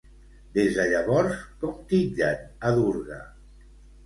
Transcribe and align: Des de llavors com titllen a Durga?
Des 0.53 0.71
de 0.77 0.85
llavors 0.93 1.35
com 1.65 1.75
titllen 1.93 2.49
a 2.71 2.73
Durga? 2.81 3.21